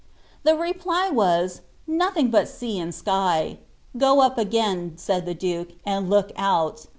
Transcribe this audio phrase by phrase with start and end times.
[0.41, 3.59] The reply was, Nothing but sea and sky.""
[3.99, 6.87] Go up again," said the duke, ^ and look out."